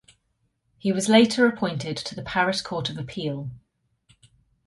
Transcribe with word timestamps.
He 0.79 0.91
was 0.91 1.09
later 1.09 1.45
appointed 1.45 1.95
to 1.95 2.15
the 2.15 2.23
Paris 2.23 2.63
Court 2.63 2.89
of 2.89 2.97
Appeal. 2.97 3.51